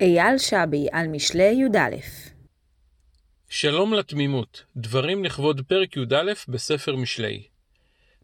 אייל 0.00 0.38
שבי 0.38 0.86
על 0.92 1.08
משלי 1.08 1.44
י"א 1.44 1.96
שלום 3.48 3.94
לתמימות, 3.94 4.62
דברים 4.76 5.24
לכבוד 5.24 5.60
פרק 5.68 5.96
י"א 5.96 6.32
בספר 6.48 6.96
משלי. 6.96 7.42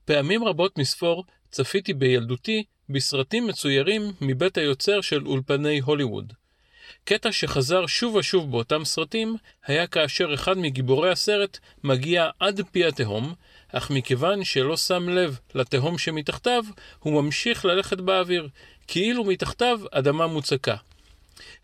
פעמים 0.05 0.45
רבות 0.45 0.79
מספור 0.79 1.25
צפיתי 1.51 1.95
בילדותי 1.95 2.65
בסרטים 2.89 3.47
מצוירים 3.47 4.03
מבית 4.21 4.59
היוצר 4.59 5.01
של 5.01 5.27
אולפני 5.27 5.79
הוליווד. 5.79 6.33
קטע 7.05 7.33
שחזר 7.33 7.87
שוב 7.87 8.15
ושוב 8.15 8.51
באותם 8.51 8.85
סרטים 8.85 9.37
היה 9.67 9.87
כאשר 9.87 10.35
אחד 10.35 10.59
מגיבורי 10.59 11.11
הסרט 11.11 11.59
מגיע 11.85 12.31
עד 12.41 12.61
פי 12.73 12.85
התהום, 12.85 13.35
אך 13.73 13.91
מכיוון 13.91 14.45
שלא 14.45 14.77
שם 14.77 15.09
לב 15.09 15.39
לתהום 15.55 15.99
שמתחתיו, 15.99 16.65
הוא 16.99 17.23
ממשיך 17.23 17.65
ללכת 17.65 17.99
באוויר, 18.01 18.49
כאילו 18.87 19.25
מתחתיו 19.25 19.81
אדמה 19.91 20.27
מוצקה. 20.27 20.77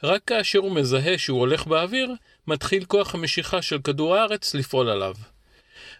רק 0.02 0.22
כאשר 0.26 0.58
הוא 0.58 0.72
מזהה 0.72 1.18
שהוא 1.18 1.40
הולך 1.40 1.66
באוויר, 1.66 2.14
מתחיל 2.46 2.84
כוח 2.84 3.14
המשיכה 3.14 3.62
של 3.62 3.78
כדור 3.78 4.16
הארץ 4.16 4.54
לפעול 4.54 4.88
עליו. 4.88 5.14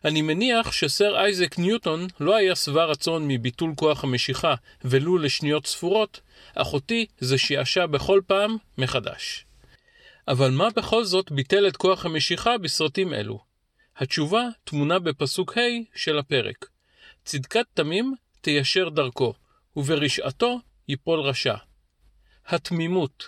אני 0.04 0.22
מניח 0.22 0.72
שסר 0.72 1.16
אייזק 1.16 1.58
ניוטון 1.58 2.06
לא 2.20 2.36
היה 2.36 2.56
שבע 2.56 2.84
רצון 2.84 3.28
מביטול 3.28 3.72
כוח 3.76 4.04
המשיכה 4.04 4.54
ולו 4.84 5.18
לשניות 5.18 5.66
ספורות, 5.66 6.20
אך 6.54 6.72
אותי 6.72 7.06
זה 7.18 7.38
שעשע 7.38 7.86
בכל 7.86 8.20
פעם 8.26 8.56
מחדש. 8.78 9.44
אבל 10.28 10.50
מה 10.50 10.70
בכל 10.76 11.04
זאת 11.04 11.32
ביטל 11.32 11.68
את 11.68 11.76
כוח 11.76 12.06
המשיכה 12.06 12.58
בסרטים 12.58 13.14
אלו? 13.14 13.40
התשובה 13.96 14.42
טמונה 14.64 14.98
בפסוק 14.98 15.58
ה' 15.58 15.60
של 15.94 16.18
הפרק. 16.18 16.66
צדקת 17.24 17.66
תמים 17.74 18.14
תיישר 18.40 18.88
דרכו, 18.88 19.34
וברשעתו 19.76 20.60
ייפול 20.88 21.20
רשע. 21.20 21.54
התמימות 22.46 23.24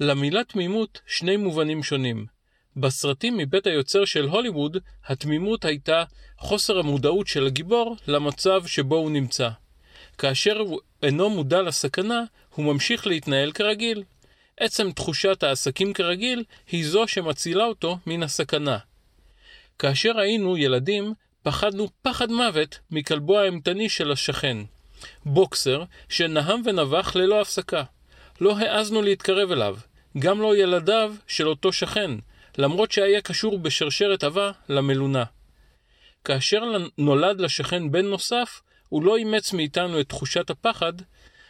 למילה 0.00 0.44
תמימות 0.44 1.00
שני 1.06 1.36
מובנים 1.36 1.82
שונים. 1.82 2.26
בסרטים 2.76 3.36
מבית 3.36 3.66
היוצר 3.66 4.04
של 4.04 4.24
הוליווד, 4.24 4.76
התמימות 5.06 5.64
הייתה 5.64 6.04
חוסר 6.38 6.78
המודעות 6.78 7.26
של 7.26 7.46
הגיבור 7.46 7.96
למצב 8.06 8.66
שבו 8.66 8.96
הוא 8.96 9.10
נמצא. 9.10 9.48
כאשר 10.18 10.58
הוא 10.58 10.80
אינו 11.02 11.30
מודע 11.30 11.62
לסכנה, 11.62 12.22
הוא 12.54 12.64
ממשיך 12.64 13.06
להתנהל 13.06 13.52
כרגיל. 13.52 14.02
עצם 14.60 14.92
תחושת 14.92 15.42
העסקים 15.42 15.92
כרגיל 15.92 16.44
היא 16.70 16.88
זו 16.88 17.08
שמצילה 17.08 17.64
אותו 17.64 17.98
מן 18.06 18.22
הסכנה. 18.22 18.78
כאשר 19.78 20.18
היינו 20.18 20.56
ילדים, 20.56 21.14
פחדנו 21.42 21.88
פחד 22.02 22.30
מוות 22.30 22.78
מכלבו 22.90 23.38
האימתני 23.38 23.88
של 23.88 24.12
השכן. 24.12 24.56
בוקסר 25.24 25.84
שנהם 26.08 26.62
ונבח 26.64 27.16
ללא 27.16 27.40
הפסקה. 27.40 27.82
לא 28.40 28.58
העזנו 28.58 29.02
להתקרב 29.02 29.52
אליו, 29.52 29.76
גם 30.18 30.40
לא 30.40 30.56
ילדיו 30.56 31.14
של 31.26 31.48
אותו 31.48 31.72
שכן, 31.72 32.10
למרות 32.58 32.92
שהיה 32.92 33.20
קשור 33.20 33.58
בשרשרת 33.58 34.24
עבה 34.24 34.50
למלונה. 34.68 35.24
כאשר 36.24 36.62
נולד 36.98 37.40
לשכן 37.40 37.90
בן 37.90 38.06
נוסף, 38.06 38.60
הוא 38.88 39.02
לא 39.02 39.16
אימץ 39.16 39.52
מאיתנו 39.52 40.00
את 40.00 40.08
תחושת 40.08 40.50
הפחד, 40.50 40.92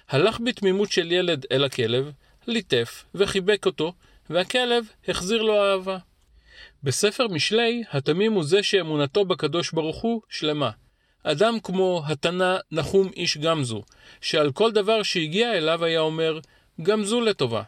הלך 0.08 0.38
בתמימות 0.44 0.92
של 0.92 1.12
ילד 1.12 1.46
אל 1.52 1.64
הכלב, 1.64 2.12
ליטף 2.46 3.04
וחיבק 3.14 3.66
אותו, 3.66 3.92
והכלב 4.30 4.84
החזיר 5.08 5.42
לו 5.42 5.64
אהבה. 5.64 5.98
בספר 6.82 7.28
משלי, 7.28 7.82
התמים 7.90 8.32
הוא 8.32 8.44
זה 8.44 8.62
שאמונתו 8.62 9.24
בקדוש 9.24 9.72
ברוך 9.72 10.02
הוא 10.02 10.20
שלמה. 10.28 10.70
אדם 11.22 11.60
כמו 11.62 12.02
התנא 12.06 12.56
נחום 12.72 13.10
איש 13.16 13.38
גמזו, 13.38 13.82
שעל 14.20 14.52
כל 14.52 14.72
דבר 14.72 15.02
שהגיע 15.02 15.54
אליו 15.54 15.84
היה 15.84 16.00
אומר, 16.00 16.38
גמזו 16.82 17.20
לטובה. 17.20 17.62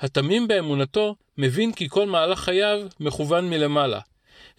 התמים 0.00 0.48
באמונתו 0.48 1.16
מבין 1.38 1.72
כי 1.72 1.88
כל 1.88 2.06
מהלך 2.06 2.38
חייו 2.38 2.80
מכוון 3.00 3.50
מלמעלה. 3.50 4.00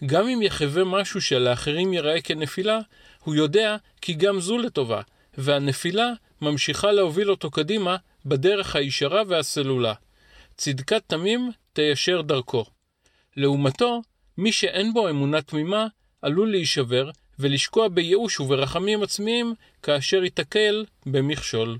גם 0.05 0.27
אם 0.27 0.41
יחווה 0.41 0.83
משהו 0.83 1.21
שלאחרים 1.21 1.93
ייראה 1.93 2.21
כנפילה, 2.21 2.79
הוא 3.23 3.35
יודע 3.35 3.75
כי 4.01 4.13
גם 4.13 4.39
זו 4.39 4.57
לטובה, 4.57 5.01
והנפילה 5.37 6.11
ממשיכה 6.41 6.91
להוביל 6.91 7.31
אותו 7.31 7.51
קדימה 7.51 7.95
בדרך 8.25 8.75
הישרה 8.75 9.21
והסלולה. 9.27 9.93
צדקת 10.57 11.03
תמים 11.07 11.51
תיישר 11.73 12.21
דרכו. 12.21 12.65
לעומתו, 13.37 14.01
מי 14.37 14.51
שאין 14.51 14.93
בו 14.93 15.09
אמונה 15.09 15.41
תמימה, 15.41 15.87
עלול 16.21 16.51
להישבר 16.51 17.09
ולשקוע 17.39 17.87
בייאוש 17.87 18.39
וברחמים 18.39 19.03
עצמיים 19.03 19.53
כאשר 19.83 20.23
ייתקל 20.23 20.85
במכשול. 21.05 21.77